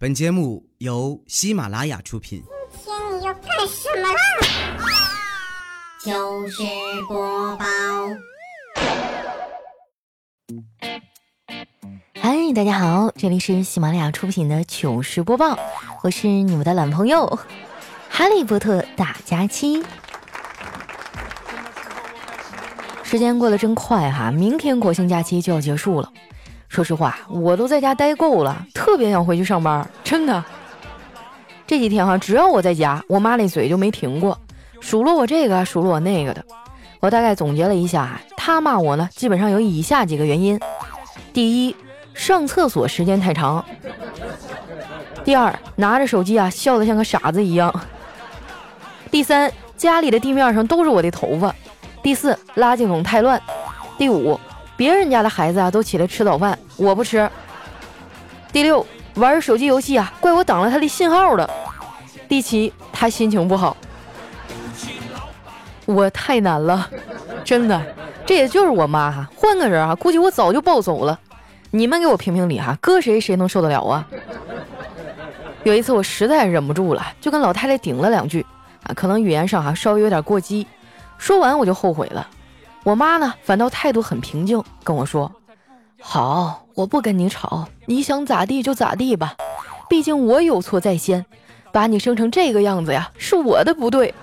[0.00, 2.40] 本节目由喜马拉雅出品。
[2.84, 4.20] 今天你要干什么啦？
[5.98, 6.62] 糗事
[7.08, 7.64] 播报。
[12.14, 15.58] 嗨，大家好，这里是喜马拉雅出品的糗事播报，
[16.04, 17.36] 我是你们的懒朋友
[18.08, 19.84] 哈利波特大假期。
[23.02, 26.12] 时间过得真快哈，明天国庆假期就要结束了。
[26.68, 30.44] 说实话，我都在家待够了，特别想回去上班，真的。
[31.66, 34.38] 这几天哈，只要我在家，我妈那嘴就没停过，
[34.80, 36.44] 数落我这个，数落我那个的。
[37.00, 40.60] 我大概总结了一下，她骂我呢，基本上有以下几个原因：
[41.32, 41.76] 第一，
[42.14, 43.62] 上厕所时间太长；
[45.24, 47.70] 第二，拿着手机啊，笑得像个傻子一样；
[49.10, 51.50] 第三，家里的地面上都是我的头发；
[52.02, 53.38] 第四，垃圾桶太乱；
[53.96, 54.38] 第五。
[54.78, 57.28] 别人家的孩子啊都起来吃早饭，我不吃。
[58.52, 61.50] 第六，玩手机游戏啊，怪我挡了他的信号了。
[62.28, 63.76] 第七，他心情不好。
[65.84, 66.88] 我太难了，
[67.44, 67.82] 真的，
[68.24, 71.18] 这也就是我妈哈，换个人啊，估计我早就暴走了。
[71.72, 74.06] 你们给我评评理哈，搁谁谁能受得了啊？
[75.64, 78.46] 有一次我实在忍不住了，就跟老太太顶了两句
[78.84, 80.64] 啊，可能语言上哈稍微有点过激，
[81.18, 82.24] 说完我就后悔了。
[82.84, 85.30] 我妈呢，反倒态度很平静，跟我说
[86.00, 89.34] ：“好，我不跟你吵，你想咋地就咋地吧，
[89.88, 91.26] 毕竟我有错在先，
[91.70, 94.14] 把你生成这个样子呀，是我的不对。”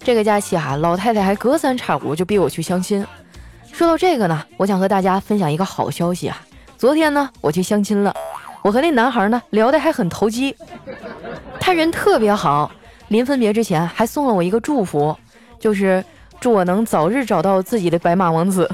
[0.00, 3.06] 这个假期啊，老太太还隔三差五就逼我去相亲。
[3.72, 6.38] 说到这个呢，我想和大家分享一个好消息啊，
[6.76, 8.14] 昨天呢，我去相亲了，
[8.60, 10.54] 我和那男孩呢聊得还很投机，
[11.58, 12.70] 他人特别好。
[13.08, 15.16] 临分别之前，还送了我一个祝福，
[15.58, 16.04] 就是
[16.40, 18.70] 祝我能早日找到自己的白马王子。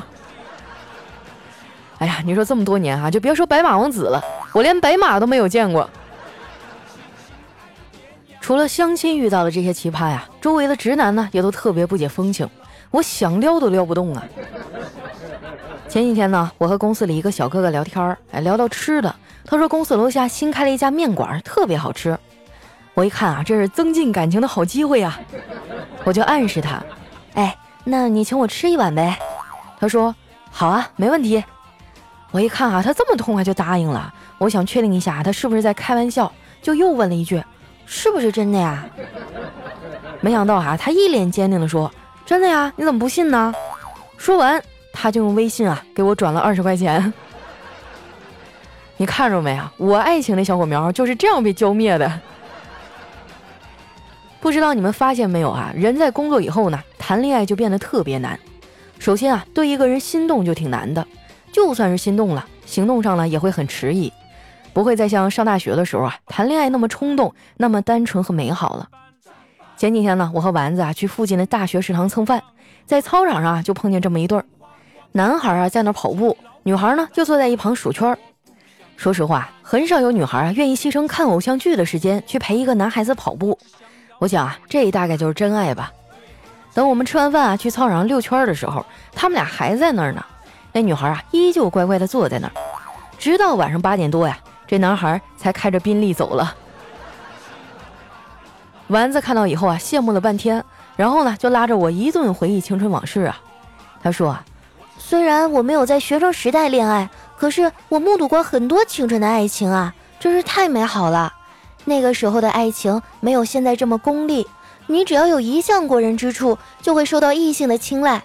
[1.98, 5.88] 哎呀，你说这么多年啊，就别说白马王子了，我连白马都没有见过。
[8.40, 12.48] 除了相亲遇到的这些奇葩呀，周围的直男呢也都特别不解风情，
[12.90, 14.24] 我想撩都撩不动啊。
[15.88, 19.14] 前几天呢，我和公司里一个小哥哥聊天儿，哎，聊到吃的，
[19.44, 22.18] 他说公司楼下新开了一家面馆，特别好吃。
[23.00, 25.18] 我一看啊，这是增进感情的好机会啊！
[26.04, 26.84] 我就暗示他，
[27.32, 29.18] 哎，那你请我吃一碗呗？
[29.78, 30.14] 他说
[30.50, 31.42] 好啊，没问题。
[32.30, 37.42] 我一看啊，他这么痛快就答应了，我想确定一下他是不是在开玩笑，就又问了一句，
[37.86, 38.84] 是不是真的呀？
[40.20, 41.90] 没想到啊，他一脸坚定的说，
[42.26, 43.54] 真的呀，你怎么不信呢？
[44.18, 44.62] 说完，
[44.92, 47.10] 他就用微信啊给我转了二十块钱。
[48.98, 49.72] 你看着没啊？
[49.78, 52.20] 我爱情的小火苗就是这样被浇灭的。
[54.40, 55.70] 不知道你们发现没有啊？
[55.76, 58.38] 人在工作以后呢，谈恋爱就变得特别难。
[58.98, 61.06] 首先啊，对一个人心动就挺难的，
[61.52, 64.10] 就算是心动了，行动上呢也会很迟疑，
[64.72, 68.88] 不会再像上大学的时候啊谈恋爱那么冲动、那么单纯和美好了。
[69.76, 72.42] 前几天呢，我和丸子啊去附近的大学食堂蹭饭，
[72.86, 74.44] 在操场上啊就碰见这么一对儿，
[75.12, 78.16] 男孩啊在那儿跑步，女孩呢就坐在一旁数圈。
[78.96, 83.58] 说实话，很少有女孩啊愿意牺牲看偶像剧的时间去陪一个男孩子跑步。
[84.20, 85.90] 我想啊，这大概就是真爱吧。
[86.74, 90.22] 等我们吃完饭啊，去操场上溜圈的时候，他们俩还在那儿呢。
[90.72, 92.52] 那女孩啊，依旧乖乖地坐在那儿，
[93.18, 96.54] 直到晚上八点多呀，这男孩才开着宾利走了。
[98.88, 100.62] 丸子看到以后啊，羡慕了半天，
[100.96, 103.40] 然后呢，就拉着我一顿回忆青春往事啊。
[104.02, 104.44] 他说啊，
[104.98, 107.08] 虽然我没有在学生时代恋爱，
[107.38, 111.32] 可是我目睹过很多青春的爱情啊，真是太美好了。
[111.84, 114.46] 那个时候的爱情没有现在这么功利，
[114.86, 118.22] 你只要有一项过人之处，就会受到异性的青睐。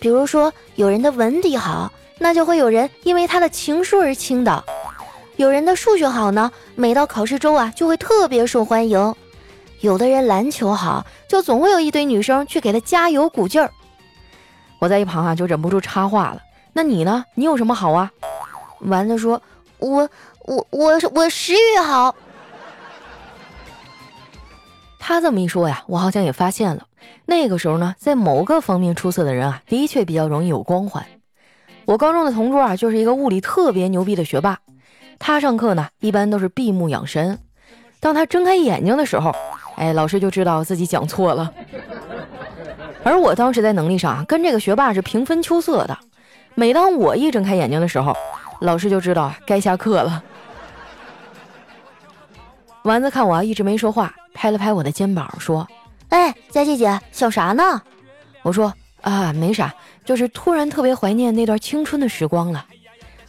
[0.00, 4.62] 比如说，有人的文笔好，那就会有人因为他的情书而倾倒；
[5.36, 9.12] 有人的数学好呢，每到考试周啊，就会特别受欢迎；
[9.80, 13.70] 有的人篮球好，就总会有一堆女生去给他加油鼓劲儿。
[14.78, 16.40] 我在一旁啊，就忍不住插话了
[16.72, 17.24] ：“那你呢？
[17.34, 18.10] 你有什么好啊？”
[18.80, 19.40] 丸子说
[19.78, 20.08] ：“我
[20.46, 22.14] 我我我食欲好。”
[25.02, 26.86] 他这么一说呀，我好像也发现了，
[27.24, 31.04] 那个时候呢，在某个方面出色的人啊，的确比较容易有光环。
[31.86, 34.58] 我高中的同桌啊，就是一个物理特别牛逼的学霸，
[35.18, 37.38] 他上课呢，一般都是闭目养神。
[37.98, 39.34] 当他睁开眼睛的时候，
[39.76, 41.52] 哎，老师就知道自己讲错了。
[43.02, 45.98] 而我当时在能力上啊跟这个学霸是平分秋色的，
[46.54, 48.14] 每当我一睁开眼睛的时候，
[48.60, 50.22] 老师就知道该下课了。
[52.82, 54.14] 丸子看我啊一直没说话。
[54.32, 55.66] 拍了拍我的肩膀，说
[56.10, 57.82] ：“哎，佳琪姐，想啥呢？”
[58.42, 58.72] 我说
[59.02, 59.74] ：“啊，没啥，
[60.04, 62.64] 就是突然特别怀念那段青春的时光了。”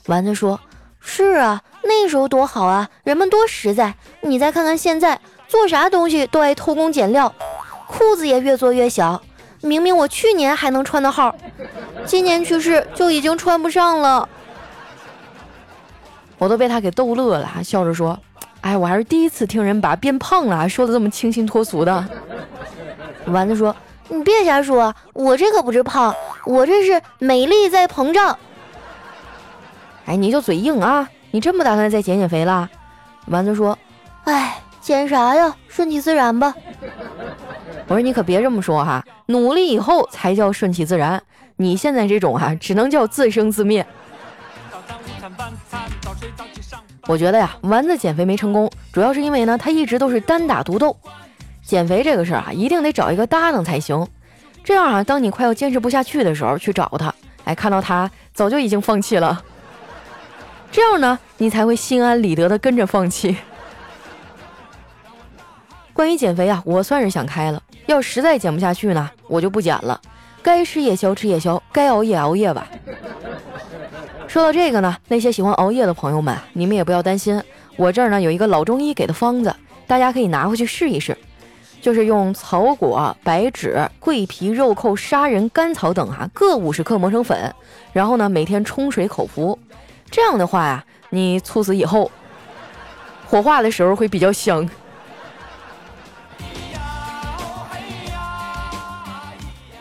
[0.08, 0.60] 丸子说
[1.00, 3.94] ：“是啊，那时候多好啊，人们多实在。
[4.22, 7.34] 你再看看现在，做啥东西都爱偷工减料，
[7.88, 9.22] 裤子也越做越小。
[9.62, 11.36] 明明我去年还能穿的号，
[12.06, 14.28] 今年去世就已经穿不上了。
[16.40, 18.20] 我都被他给逗乐了，还笑着说
[18.62, 22.06] ：“哎，我还是第一次听人把变胖了说的这么清新脱俗的。”
[23.28, 23.76] 丸子说
[24.10, 26.16] ：“你别瞎说，我这可不是胖，
[26.46, 28.38] 我这是美丽在膨胀。”
[30.06, 31.08] 哎，你就嘴硬啊！
[31.32, 32.70] 你真不打算再减减肥了？
[33.28, 33.78] 丸子说
[34.26, 35.56] ：“哎，减啥呀？
[35.68, 36.54] 顺其自然吧。”
[37.88, 41.22] 我说你可别这么说哈，努力以后才叫顺其自然。
[41.58, 43.86] 你现在这种哈，只能叫自生自灭。
[47.12, 50.96] 我觉得呀，丸子减肥没成功，主要是因为呢，他一直都是单打独斗。
[51.62, 54.08] 减肥这个事儿啊，一定得找一个搭档才行。
[54.64, 57.14] 这样啊，当你快要坚持不下去的时候，去找他，
[57.44, 59.44] 哎，看到他早就已经放弃了。
[60.72, 63.36] 这样呢，你才会心安理得的跟着放弃。
[65.92, 67.62] 关于减肥啊，我算是想开了。
[67.88, 70.00] 要实在减不下去呢，我就不减了。
[70.42, 72.66] 该吃夜宵吃夜宵，该熬夜熬夜吧。
[74.32, 77.44] 说到这个呢，那些喜欢熬夜的朋友们，你们也不要担心，
[77.76, 79.54] 我这儿呢有一个老中医给的方子，
[79.86, 81.18] 大家可以拿回去试一试。
[81.82, 87.54] 就是用草果、白芷、桂皮、肉蔻、砂仁、甘草等哈各五十克磨成粉，
[87.92, 89.60] 然后呢每天冲水口服。
[90.10, 92.10] 这样的话呀，你猝死以后，
[93.28, 94.70] 火化的时候会比较香。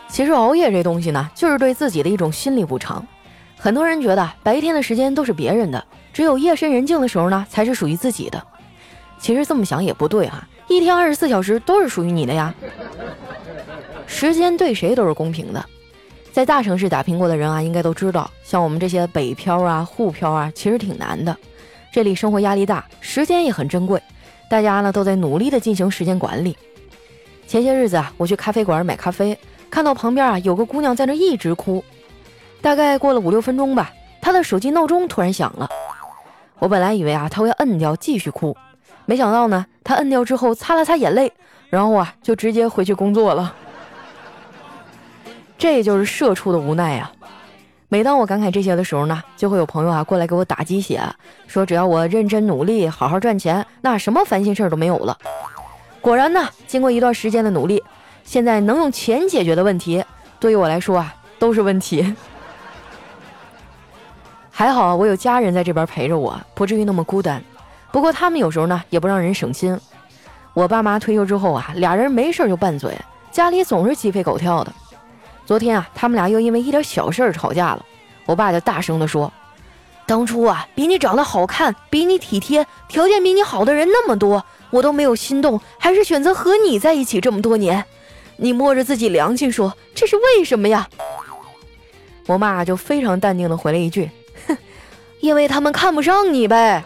[0.09, 3.07] 其实熬夜这东西呢，就是对自己的一种心理补偿。
[3.63, 8.43] 很多人觉得白天的时间都是别人的，只有夜深人静的时候呢，才是属于自己的。
[9.19, 12.51] 其实这么想也不对哈，一天二十四小时都是属于你的呀。
[14.07, 15.63] 时间对谁都是公平的。
[16.31, 21.37] 在大城市打拼过的人啊，应该都知道，像我们这些北漂啊、沪漂啊，其实挺难的。
[21.93, 24.01] 这里生活压力大，时间也很珍贵，
[24.49, 26.57] 大家呢都在努力的进行时间管理。
[27.45, 29.37] 前些日子啊，我去咖啡馆买咖啡，
[29.69, 31.83] 看到旁边啊有个姑娘在那一直哭。
[32.61, 33.91] 大概过了五六分钟吧，
[34.21, 35.67] 他的手机闹钟突然响了。
[36.59, 38.55] 我本来以为啊他会摁掉继续哭，
[39.05, 41.33] 没想到呢，他摁掉之后擦了擦眼泪，
[41.69, 43.55] 然后啊就直接回去工作了。
[45.57, 47.11] 这就是社畜的无奈呀！
[47.89, 51.01] 每当我感慨这些的时候呢，就会有朋友啊过来给我打鸡血，
[51.47, 55.17] 说只要我认真努力，好好赚钱，那什么烦心事儿都没有了。
[55.99, 57.83] 果然呢，经过一段时间的努力，
[58.23, 60.03] 现在能用钱解决的问题，
[60.39, 62.15] 对于我来说啊都是问题。
[64.51, 67.41] 还好我有家人在这边陪着我，不至于那么孤单。
[67.91, 69.77] 不过他们有时候呢也不让人省心。
[70.53, 72.95] 我爸妈退休之后啊，俩人没事就拌嘴，
[73.31, 74.71] 家里总是鸡飞狗跳的。
[75.45, 77.85] 昨天啊，他们俩又因为一点小事儿吵架了。
[78.25, 79.31] 我爸就大声地说
[80.05, 87.83] ：“当初啊，比你长得好看、比你体贴、条件比你好的人那么多，我都没有心动，还是选择和你在一起这么多年。
[88.37, 90.87] 你摸着自己良心说，这是为什么呀？”
[92.27, 94.09] 我妈就非常淡定地回了一句：“，
[95.21, 96.83] 因为他们看不上你呗。”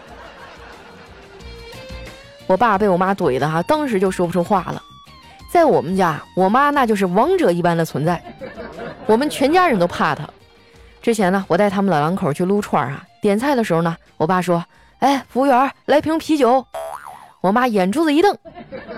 [2.47, 4.81] 我爸被我妈怼的哈，当时就说不出话了。
[5.49, 8.21] 在我们家，我妈那就是王者一般的存在，
[9.07, 10.27] 我们全家人都怕她。
[11.01, 14.63] 之前呢，我带他们老两口去撸串啊，点菜的时候呢，我爸说
[14.99, 16.65] ：“哎，服务员，来瓶啤酒。”
[17.41, 18.36] 我妈眼珠子一瞪，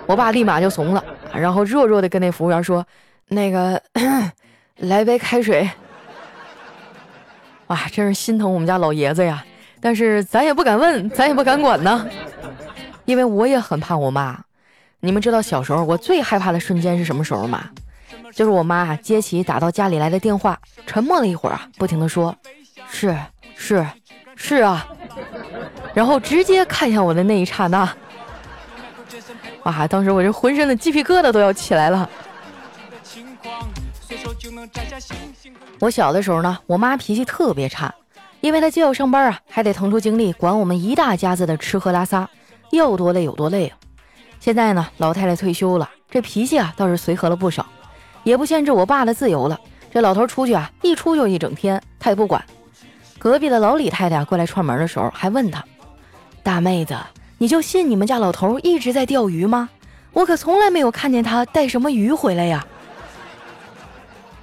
[0.06, 2.86] 我爸立马就怂了，然后弱弱的跟那服务员说
[3.28, 3.82] ：“那个，
[4.80, 5.70] 来杯开水。”
[7.68, 9.44] 哇，真是心疼我们家老爷子呀！
[9.80, 12.08] 但是咱也不敢问，咱也不敢管呢，
[13.06, 14.40] 因为我也很怕我妈。
[15.02, 17.70] 你们知道小时候我最害怕的瞬间是什么时候吗？
[18.34, 22.36] 就是我妈接起打到家里来的电话，沉默了一会儿啊，不停的说
[22.90, 23.16] ：“是
[23.56, 23.86] 是
[24.36, 24.88] 是啊。”
[25.94, 27.88] 然后直接看向我的那一刹那，
[29.64, 29.88] 哇！
[29.88, 32.10] 当时我这浑身的鸡皮疙瘩都要起来了。
[35.80, 37.94] 我小的时候呢，我妈脾气特别差，
[38.42, 42.30] 因为她既要上班啊，还得腾出精力管我们一大家子的吃喝拉撒，
[42.72, 43.78] 要多累有多累啊。
[44.40, 47.66] 现在呢，老太太退休了，这脾气啊倒是随和了不少，
[48.24, 49.60] 也不限制我爸的自由了。
[49.92, 52.44] 这老头出去啊，一出就一整天，他也不管。
[53.20, 55.64] 隔壁的老李太太过来串门的时候，还问他
[56.44, 56.96] ：“大妹子，
[57.38, 59.70] 你就信你们家老头一直在钓鱼吗？
[60.14, 62.66] 我可从来没有看见他带什么鱼回来呀。”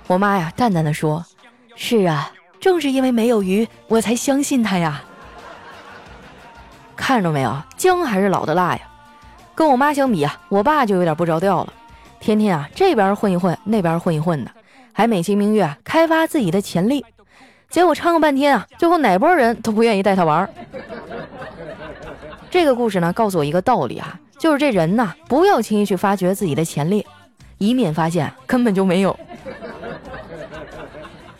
[0.06, 1.24] 我妈呀，淡淡的说
[1.76, 2.30] ：“是啊，
[2.60, 5.02] 正是因为没有鱼，我才相信他呀。”
[6.94, 8.80] 看着没有，姜还是老的辣呀。
[9.54, 11.72] 跟我妈相比啊，我爸就有点不着调了，
[12.20, 14.50] 天天啊这边混一混，那边混一混的，
[14.92, 17.04] 还美其名曰开发自己的潜力。
[17.70, 20.48] 结果唱了半天啊，最后哪拨人都不愿意带他玩。
[22.50, 27.04] 这个故事呢，告诉我一个道理啊，就是这人呐，不要轻易去发掘自己的潜力，
[27.58, 29.18] 以免发现根本就没有。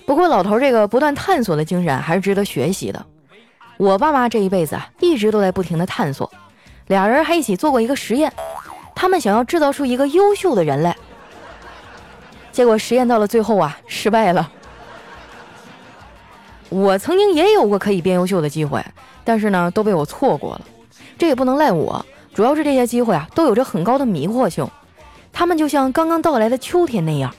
[0.07, 3.05] 不过老头这个不断探索的精神还是值得学习的。
[3.77, 6.31] 我爸妈这一辈子啊，一直都在不停的探索，
[6.87, 8.33] 俩人还一起做过一个实验，
[8.95, 10.95] 他们想要制造出一个优秀的人来。
[12.53, 14.51] 结果实验到了最后啊，失败了。
[16.69, 18.85] 我曾经也有过可以变优秀的机会，
[19.25, 20.61] 但是呢，都被我错过了。
[21.19, 24.67] 这也不能赖我，主要是这些机会啊，都有着很高的迷惑性。
[25.33, 27.35] 他们就像刚刚到来的秋天那样，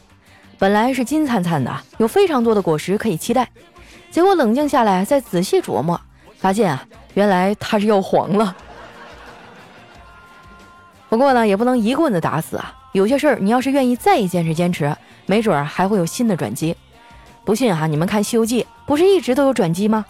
[0.57, 3.47] 本来是金灿灿的，有非常多的果实可以期待。
[4.09, 5.99] 结果冷静下来，再仔细琢磨，
[6.37, 8.55] 发现啊，原来它是要黄了。
[11.09, 12.73] 不过呢，也不能一棍子打死啊。
[12.93, 14.95] 有些事儿，你要是愿意再坚持坚持，
[15.25, 16.75] 没准儿还会有新的转机。
[17.43, 20.05] 不信哈，你们看《西游记》，不是一直都有转机吗？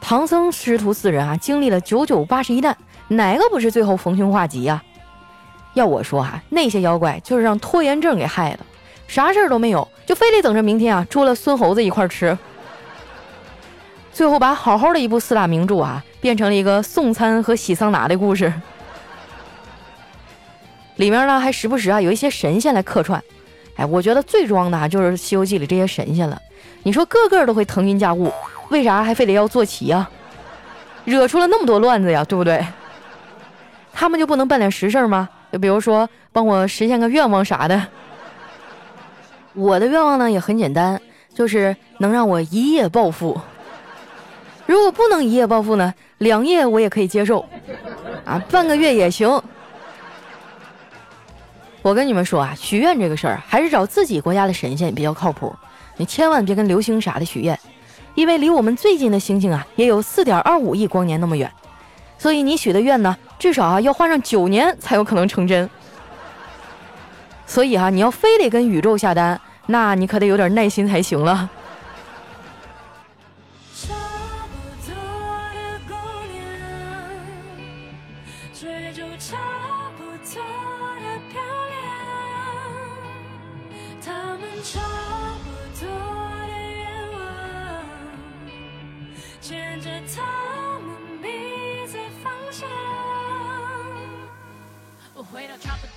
[0.00, 2.76] 唐僧师徒四人啊，经历了九九八十一难，
[3.08, 4.80] 哪个不是最后逢凶化吉呀？
[5.74, 8.60] 要我说哈，那些妖怪就是让拖延症给害的，
[9.08, 12.38] 啥事儿都没有，就非得等着明天啊，捉了孙猴子一块吃。
[14.12, 18.52] 最后把好好的一部四大名著啊，变成了一个送餐和洗桑拿的故事。
[20.96, 23.22] 里面呢还时不时啊有一些神仙来客串，
[23.76, 26.40] 哎，我觉得最装的啊就是《西游记》里这些神仙了。
[26.82, 28.32] 你说个个都会腾云驾雾，
[28.68, 30.08] 为啥还非得要坐骑呀？
[31.04, 32.62] 惹出了那么多乱子呀，对不对？
[33.92, 35.28] 他们就不能办点实事吗？
[35.52, 37.86] 就比如说帮我实现个愿望啥的。
[39.54, 41.00] 我的愿望呢也很简单，
[41.34, 43.40] 就是能让我一夜暴富。
[44.66, 47.44] 如果不能一夜暴富呢，两夜我也可以接受，
[48.24, 49.42] 啊，半个月也行。
[51.80, 55.54] 我跟你们说啊，许愿这个事儿还是找自己国家的神仙比较靠谱。
[55.96, 57.58] 你千万别跟流星啥的许愿，
[58.14, 61.50] 因为离我们最近的星星啊，也有四点二五亿光年那么远。
[62.18, 65.68] 所以你许的愿呢，至少啊要花上九年才有可能成真。
[67.48, 71.48] 所以哈，你要非得跟宇宙下单，那你可得有点耐心才行了。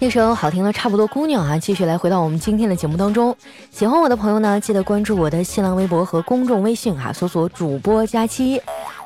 [0.02, 3.38] 一首好听的差不多姑娘啊，继续来回到我们今天的节目当中。
[3.70, 8.60] 喜欢我的朋友呢，记得关注我的新浪微博和公众微信啊，搜索主播佳期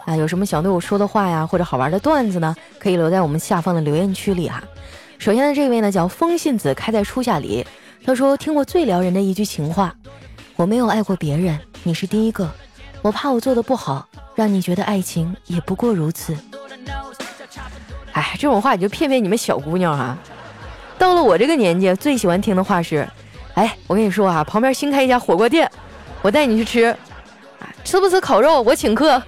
[0.06, 0.16] 啊。
[0.16, 4.64] 有什么想对我说的话呀，或者好玩的段子呢，可以留在我们下方的留言区里哈。
[5.18, 7.68] 首先的这位呢，叫风信子开在初夏里，
[8.06, 9.94] 他说听过最撩人的一句情话：
[10.56, 12.50] 我没有爱过别人，你是第一个。
[13.02, 16.34] 我怕我做的不好，让你觉得爱情也不过如此。
[18.14, 20.18] 哎，这种话你就骗骗你们小姑娘啊。
[20.98, 23.08] 到了我这个年纪，最喜欢听的话是
[23.56, 25.70] ：“哎，我跟你说啊，旁边新开一家火锅店，
[26.22, 26.96] 我带你去吃，
[27.84, 29.22] 吃不吃烤肉我请客。”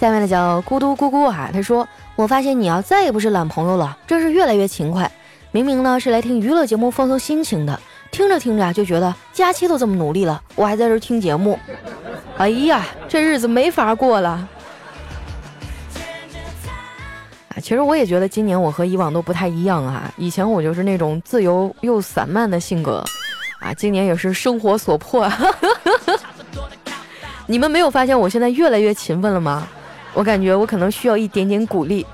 [0.00, 5.10] 下面的叫咕嘟咕咕啊，他说：“我发现你啊，再也不是懒朋友了，真是越来越勤快。
[5.50, 11.58] 明明呢是来听娱乐节目放松心情的，听着听着就觉得假期都这么努力了，我还在这听节目，
[12.36, 14.48] 哎呀，这日子没法过了。”
[17.68, 20.10] 其实我也觉得今年我和以往都不太一样啊。
[20.16, 23.04] 以前我就是那种自由又散漫的性格，
[23.60, 25.30] 啊，今年也是生活所迫。
[27.46, 29.68] 你们没有发现我现在越来越勤奋了吗？
[30.14, 32.06] 我感觉我可能需要一点点鼓励。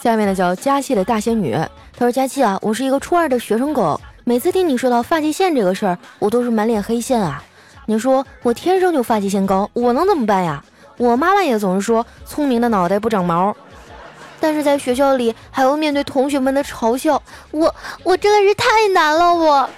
[0.00, 1.52] 下面呢叫佳琪的大仙女，
[1.92, 7.44] 她说：“佳琪啊，我是一个初二的学生狗，每次听你说到发际线这个事儿，我都是满脸黑线啊。”
[7.90, 10.62] 你说我天生就发际线高，我能怎么办呀？
[10.98, 13.56] 我妈妈也总是说聪明的脑袋不长毛，
[14.38, 19.34] 但是在学校里还要面对同学们的嘲笑，我我真的是太难了。
[19.34, 19.70] 我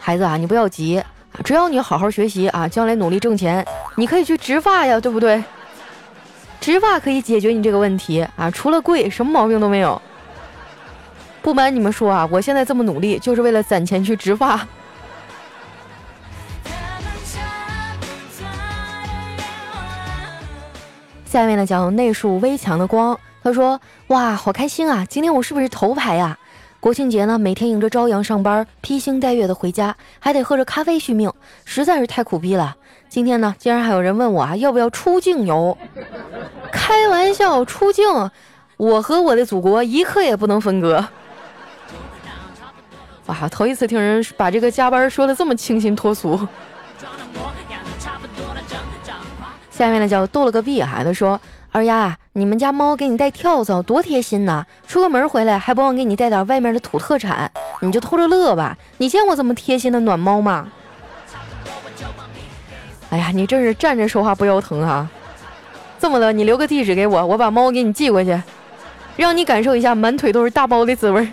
[0.00, 1.00] 孩子啊，你不要急，
[1.44, 5.44] 只要你好好学习啊，将来努力挣钱，你可以去植发呀，对不对？
[6.60, 10.02] 植发可以解决你这个问题啊，除了贵，什么毛病都没有。
[11.40, 14.66] 不瞒你们说啊，我现在这么努力，就是为了攒钱去植发。
[21.28, 25.04] 下面呢叫内束微强的光，他说：“哇，好开心啊！
[25.06, 26.38] 今天我是不是头牌呀？
[26.80, 31.30] 国庆节呢，每天迎着朝阳上班，披星戴月的回家，还得喝着咖啡续命，
[31.66, 32.74] 实在是太苦逼了。
[33.10, 35.76] 今天呢，竟然还有人问我啊，要不要出境游？
[36.72, 38.30] 开玩笑，出境？
[38.78, 41.04] 我和我的祖国一刻也不能分割。
[43.26, 46.48] 哇，头一次听人把这个加班说的这么清新脱俗。
[49.78, 54.64] 下面呢叫逗了个屁孩子说：“二丫，你们家猫给你带跳蚤，多贴心呐！
[54.88, 58.76] 出个门回来还不忘给你带点外面的土特产，你就偷着乐吧。
[58.96, 60.66] 你见过这么贴心的暖猫吗？”
[63.10, 65.08] 哎呀，你这是站着说话不腰疼啊！
[66.00, 68.36] 这么的，你留个地址给我，我把猫给你寄过去，
[69.16, 71.28] 让你感受一下满腿都是大包的滋味。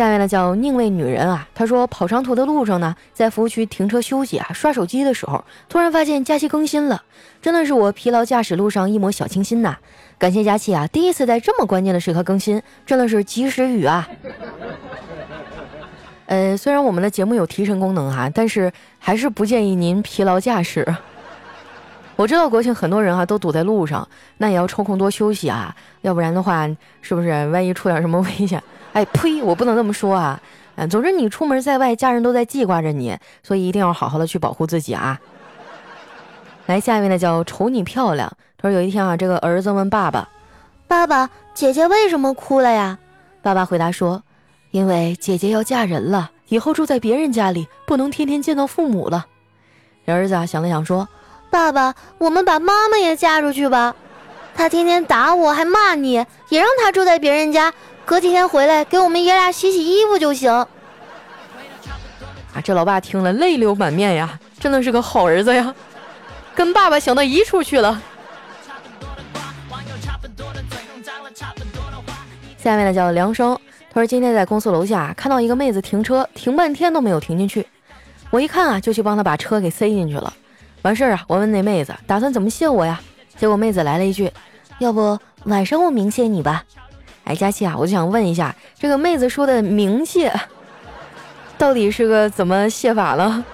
[0.00, 7.02] 下面呢叫宁为女人啊，她说跑长途的路上呢，在服务区停车休息啊，刷手机的时候，突然发现佳期更新了，
[7.42, 9.76] 真的是我疲劳驾驶路上一抹小清新呐！
[10.16, 14.08] 感谢佳期啊，第一次在这么关键的时刻更新，真的是及时雨啊！
[16.24, 20.96] 呃，虽然我们的节目有提神功能哈，但是还是不建议您疲劳驾驶。
[22.20, 26.68] 我知道国庆很多人哈都堵在路上，那也要抽空多休息啊，要不然的话，
[27.00, 28.62] 是不是万一出点什么危险？
[28.92, 29.42] 哎呸！
[29.42, 30.38] 我不能这么说啊！
[30.76, 35.18] 嗯，总之你出门在外，家人都在记挂着你，所以一定要好好的去保护自己啊。
[36.66, 38.30] 来，下一位呢叫瞅你漂亮。
[38.58, 40.28] 他说有一天啊，这个儿子问爸爸
[40.86, 42.98] ：“爸爸，姐姐为什么哭了呀？”
[43.40, 44.22] 爸爸回答说
[44.72, 49.24] ：“因为姐姐要嫁人了，以后住在别人家里，不能天天见到父母了。”
[50.04, 51.08] 儿子啊想了想说
[51.50, 53.94] ：“爸爸，我们把妈妈也嫁出去吧，
[54.54, 57.72] 她天天打我还骂你，也让她住在别人家。”
[58.06, 60.50] 隔几天回来给我们爷俩洗洗衣服就行。
[60.50, 60.66] 啊，
[62.64, 65.72] 这老爸听了泪流满面呀，真的是个好儿子呀，
[66.54, 68.02] 跟爸爸想到一处去了。
[72.58, 73.56] 下面呢叫梁生，
[73.92, 77.64] 他说今天在公司楼下看到一个妹子停车，停半天都没有停进去。
[78.30, 80.32] 我一看啊，就去帮她把车给塞进去了。
[80.82, 83.00] 完事儿啊，我问那妹子打算怎么谢我呀？
[83.36, 84.30] 结果妹子来了一句
[84.80, 86.64] ：“要不晚上我明谢你吧。”
[87.24, 90.32] 哎，佳期啊，我就想问一下，这个妹子说的明谢，
[91.58, 93.44] 到底是个怎么谢法呢？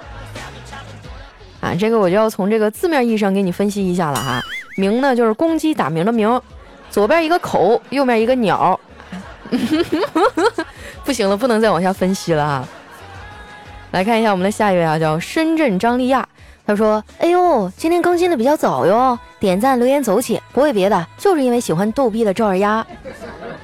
[1.61, 4.41] 啊，这个我就要从这个字面意义上给你分析一下了哈。
[4.77, 6.41] 鸣呢，就是公鸡打鸣的鸣，
[6.91, 8.79] 左边一个口，右面一个鸟。
[11.05, 12.69] 不行了，不能再往下分析了啊。
[13.91, 16.27] 来看一下我们的下一位啊，叫深圳张丽亚。
[16.67, 22.85] 他说：“哎呦，今天更新的比较早哟，点赞留言走起，不为别的，就是因为喜欢逗逼的赵二丫。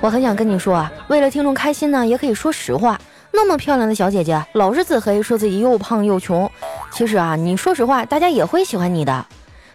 [0.01, 2.97] 我很想跟你说啊，为了听众开心呢，也可以说实话。
[3.33, 6.49] 那么漂亮的小姐姐，老是自黑，说自己又胖又穷。
[6.93, 9.27] 其实啊，你说实话，大家也会喜欢你的。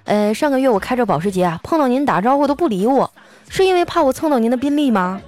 [0.05, 3.11] 呃，上个月我开着保时捷啊，碰到您打招呼都不理我，
[3.49, 5.19] 是因为怕我蹭到您的宾利吗？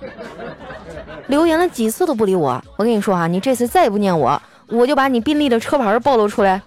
[1.27, 6.61] 留言了几次都不理我，我跟你说啊，你这次再也不念我，我就把你宾利的车牌暴露出来。”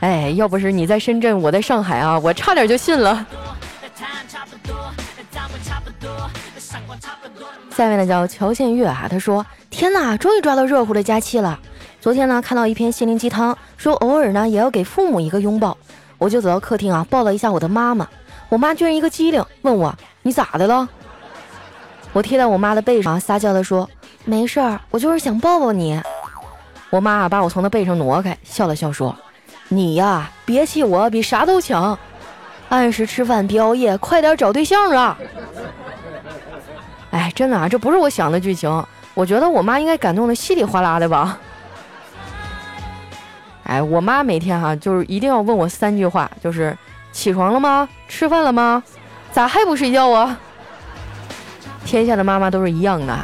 [0.00, 3.26] 哎，要不是你在深圳，我在上海啊，我差点就信了。
[7.70, 11.58] 下面呢叫乔宪月啊，他说：天哪，终于抓到热乎的假期了。
[12.00, 15.76] 昨天呢看到一篇心灵鸡汤，说偶尔呢也要给父母一个拥抱，
[16.16, 18.08] 我就走到客厅啊抱了一下我的妈妈，
[18.48, 20.88] 我妈居然一个机灵，问我你咋的了？
[22.12, 23.88] 我贴在我妈的背上撒娇的说：
[24.24, 26.00] 没事儿，我就是想抱抱你。
[26.88, 29.14] 我妈啊把我从她背上挪开，笑了笑说。
[29.72, 31.96] 你呀，别气我比啥都强，
[32.70, 35.16] 按时吃饭，别熬夜，快点找对象啊！
[37.12, 41.38] 哎，真的啊，这不是我想的剧情，我觉得我妈应该感动的稀里哗啦的吧？
[43.62, 46.76] 哎，我妈每天哈就是一定要问我三句话，就是
[47.12, 47.88] 起床了吗？
[48.08, 48.82] 吃饭了吗？
[49.30, 50.36] 咋还不睡觉啊？
[51.84, 53.16] 天下的妈妈都是一样的。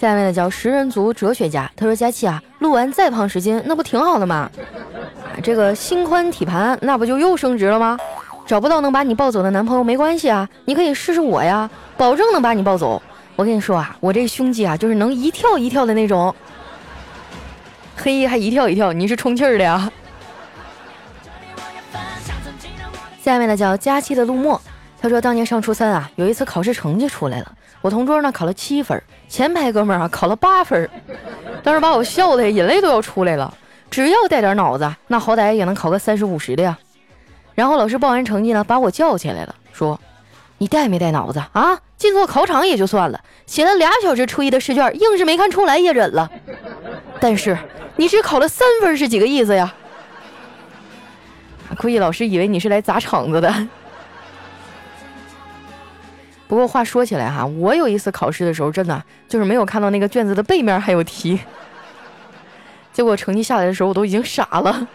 [0.00, 4.50] 下面的叫食人族哲学家，他说：“佳琪啊，录完再胖十斤，那不挺好的吗？
[5.26, 7.98] 啊，这个心宽体盘，那不就又升职了吗？
[8.46, 13.02] 找不到能把你抱走的男朋友没关系啊，你可以试试我呀，保证能把你抱走。
[13.36, 16.34] 我跟你说啊，我这胸肌啊，就是能一跳一跳的那种。
[17.94, 19.92] 嘿，还一跳一跳，你是充气儿的呀？”
[23.22, 24.58] 下面的叫佳期的陆墨，
[24.98, 30.90] 他说：“当年上初三啊，有一次考试成绩出来了。”我同桌呢考了七分，前排哥们儿啊考了八分，
[31.62, 33.54] 当时把我笑的眼泪都要出来了。
[33.88, 36.76] 只要带点脑子，那好歹也能考个三十五十的呀。
[37.54, 40.00] 然后老师报完成绩呢，把我叫起来了，说
[40.58, 41.78] ：“你带没带脑子啊？
[41.96, 46.28] 进错考场也就算了，写了俩小时初一的试卷，硬是没看出来也忍了。
[47.20, 47.56] 但是
[47.96, 49.72] 你只考了三分是几个意思呀？”
[51.78, 53.68] 估计老师以为你是来砸场子的。
[56.50, 61.38] 不过话说起来哈，我有一次考试的时候，真的就是没有看到那个卷子的背面还有题，
[62.92, 64.88] 结果成绩下来的时候，我都已经傻了。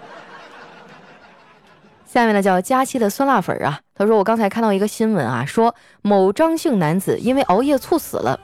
[2.05, 8.37] 下面呢叫佳期的酸辣粉啊，他说我刚才看到一个新闻啊，说某张姓男子因为熬夜猝死了。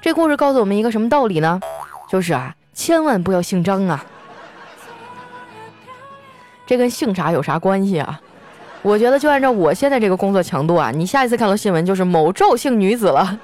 [0.00, 1.60] 这故事告诉我们一个什么道理呢？
[2.08, 4.02] 就是啊，千万不要姓张啊。
[6.64, 8.18] 这跟姓啥有啥关系啊？
[8.84, 13.36] 我觉得就按照我现在这个工作强度啊，你下一次看到新闻就是某赵姓女子了。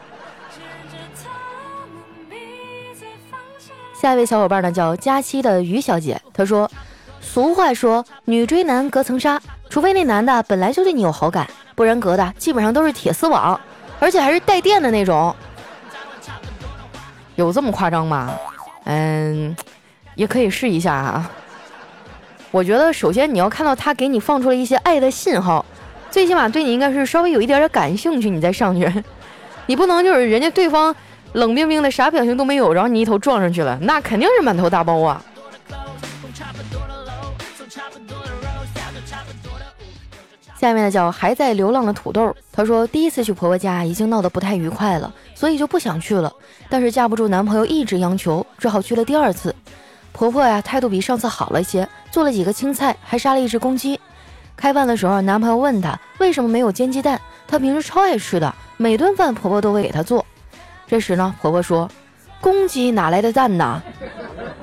[3.98, 6.70] 下一位小伙伴呢叫佳期的于小姐，她说
[7.22, 13.58] ：“俗话说女追男隔层纱，除非那男的本来就对你有好感，不然隔的基本上都是铁丝网，
[13.98, 15.34] 而且还是带电的那种。
[17.36, 18.36] 有这么夸张吗？
[18.84, 19.56] 嗯，
[20.16, 21.30] 也可以试一下啊。”
[22.50, 25.64] 我觉得，首先你要看到他给你放出了一些爱的信号，
[26.10, 28.92] 最起码对你应该是稍微有一点点感兴趣，你再上去。
[29.66, 30.94] 你不能就是人家对方
[31.34, 35.22] 冷冰冰的啥表情都没有，然后你一头撞上去了，那肯定是满头大包啊。
[40.58, 46.30] 下面的叫还在流浪的土豆，他说第一次去婆婆家已经闹得不太愉快了，所以就不想去了，
[46.68, 49.54] 但是架不住男朋友一直央求，只好去了第二次。
[50.12, 53.98] 婆婆呀，态度比上次好了一些，做了几个青菜，还杀了一只公鸡。
[54.56, 57.18] 开饭的时候，男朋友问她为什么没有煎鸡蛋，
[57.48, 60.24] 她平时超爱吃的，每顿饭婆婆都会给她做。
[60.86, 61.88] 这时呢，婆婆说
[62.40, 63.82] ：“公鸡哪来的蛋呢？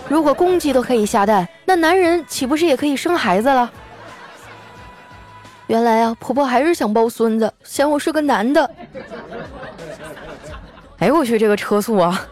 [0.07, 3.71] 如果公鸡都可以下蛋，那男人岂不是也可以生孩子了？”
[5.67, 8.69] 原来啊，婆婆还是想抱孙子，嫌我是个男的。
[10.99, 12.27] 哎我去，这个车速啊！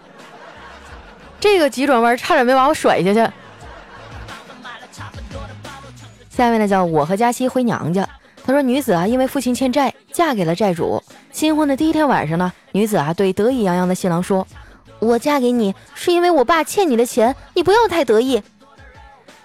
[1.40, 3.32] 这个急转弯差点没把我甩下去。
[6.30, 8.08] 下面呢叫我和佳期回娘家。
[8.46, 11.02] 他说女子啊因为父亲欠债嫁给了债主。
[11.32, 14.46] 新婚的第一天晚上呢，女子啊对得意洋洋的新郎说
[15.00, 18.42] ：“我嫁给你是因为我爸欠你的钱，你不要太得意。”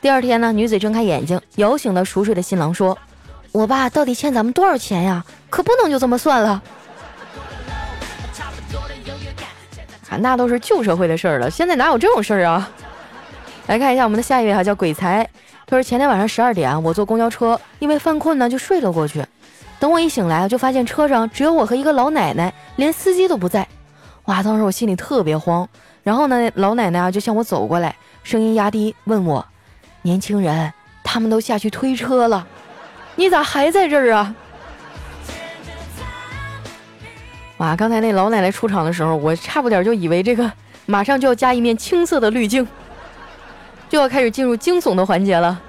[0.01, 2.97] 第二天呢，女子睁开眼睛，摇醒了熟睡的新郎说
[3.53, 5.25] ：“我爸到底欠咱们多少钱呀？
[5.49, 6.63] 可不能就这么算了。”
[10.19, 12.69] 那都是旧社会的事儿了，现在哪有这种事儿啊？
[13.67, 15.29] 来看一下我们的下一位哈，叫鬼才。
[15.67, 19.25] 他说前天晚上十二点，我坐公交车，因为犯困呢，就睡了过去。
[19.79, 23.67] 等我一醒来，就发现车上只有我和一个老奶奶，连司机都不在。
[24.25, 25.69] 哇，当时我心里特别慌。
[26.03, 27.95] 然后呢，老奶奶啊就向我走过来，
[28.25, 29.47] 声音压低问我
[30.03, 30.73] ：“年轻人，
[31.05, 32.47] 他们都下去推车了，
[33.15, 34.35] 你咋还在这儿啊？”
[37.61, 37.77] 哇！
[37.77, 40.51] 刚才那老奶奶出场的时候，我差不点就以为这个
[40.87, 42.67] 马上就要加一面青色的滤镜，
[43.87, 45.61] 就要开始进入惊悚的环节了。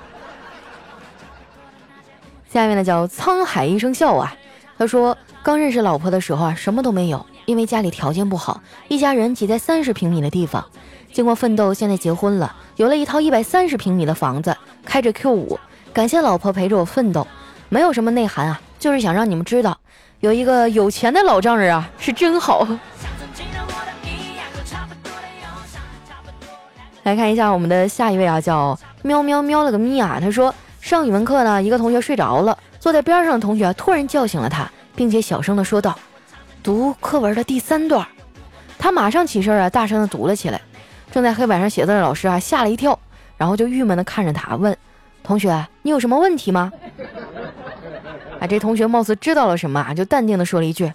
[2.49, 4.33] 下面呢叫沧海一声笑啊，
[4.77, 10.65] 他说刚认识老婆的时候啊，什么都没有，因为家里条件不好，一家人挤在三十平米的地方。
[11.11, 15.59] 经过奋斗，现在结婚了，有了一套一百三十平米的房子，开着 Q 五。
[15.91, 17.27] 感谢老婆陪着我奋斗，
[17.67, 19.77] 没有什么内涵啊，就是想让你们知道。
[20.21, 22.67] 有一个有钱的老丈人啊，是真好。
[27.01, 30.19] 来看一下我们的下一位啊，叫喵喵喵了个咪啊。
[30.21, 35.97] 他说上语文课呢，一个同学睡着了，坐在边上的同学突然叫醒了他，并且小声的说道
[36.61, 38.07] ：“读课文的第三段。”
[38.77, 40.61] 他马上起身啊，大声的读了起来。
[41.11, 42.97] 正在黑板上写字的老师啊，吓了一跳，
[43.37, 44.77] 然后就郁闷的看着他，问
[45.23, 46.71] ：“同学，你有什么问题吗？”
[48.41, 50.91] 啊，这同学貌似知道了什么啊，就淡定的说了一句：“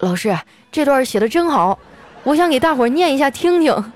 [0.00, 0.36] 老师，
[0.72, 1.78] 这段写的真好，
[2.24, 3.92] 我想给大伙念一下听听。”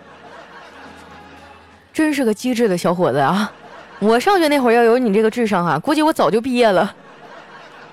[1.93, 3.53] 真是个机智的小伙子啊！
[3.99, 6.95] 我上学那会儿要有你这个智商啊，估计我早就毕业了，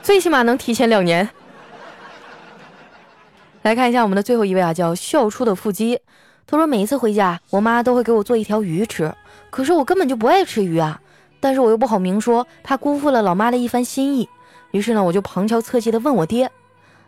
[0.04, 1.28] 最起码能提前两年。
[3.64, 6.00] 来看一下我们的最后一位啊，叫笑出的腹肌。
[6.46, 9.12] 他说：“每一次回家，我妈都会给我做一条鱼吃，
[9.50, 11.02] 可是我根本就不爱吃鱼啊，
[11.40, 14.30] 但是我又不好明说，怕辜负了老妈的一番心意。”
[14.72, 16.50] 于是呢，我就旁敲侧击的问我爹：“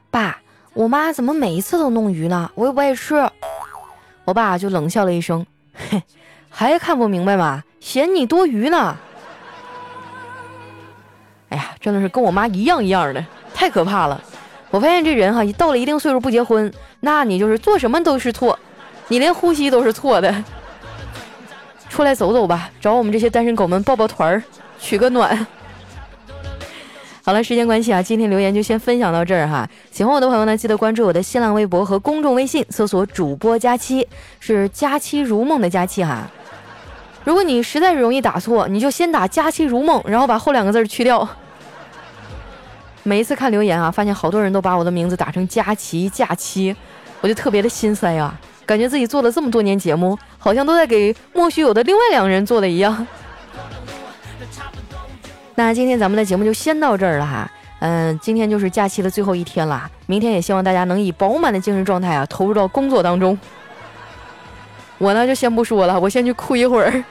[0.10, 0.40] 爸，
[0.74, 2.52] 我妈怎么每一次都弄鱼呢？
[2.56, 3.16] 我又不爱吃。”
[4.26, 5.46] 我爸就冷笑了一声
[5.90, 6.02] ：“嘿，
[6.50, 7.64] 还看不明白吗？
[7.80, 8.98] 嫌你多余呢。”
[11.50, 14.24] 哎呀，真的是跟我妈一样一样的，太可怕了。
[14.70, 18.58] 我发现这人哈，到了一定岁数不结婚，那你就是做什么都是错，
[19.10, 20.44] 你连呼吸都是错的。
[21.90, 24.42] 出来走走吧，找我们这些单身狗们抱抱团儿，
[24.80, 25.46] 取个暖。
[27.24, 29.70] 好了，时间关系啊，今天留言就先分享到这儿哈。
[29.92, 34.08] 喜欢我的朋友呢，记得关注我的新浪微博和公众微信，搜索主播佳期，
[34.40, 36.28] 是佳期如梦的佳期哈。
[37.24, 41.30] 如果你实在是容易打错，你就先打佳期如梦，然后把后两个字去掉。
[43.04, 46.76] 每一次看留言啊，发现好多人都把我的名字打成佳琪、假期，
[47.22, 48.36] 我就特别的心塞呀。
[48.66, 53.06] 感觉自己做了这么多年节目，好像都在给莫须有的另外两个人做的一样。
[55.64, 57.50] 那今天咱们的节目就先到这儿了哈。
[57.80, 63.38] 嗯，今天就是假期的最后一天了，明天也希望大家能以饱满的精神状态啊投入到工作当中。
[64.98, 67.04] 我呢就先不说了，我先去哭一会儿。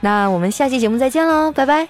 [0.00, 1.88] 那我们下期节目再见喽，拜拜。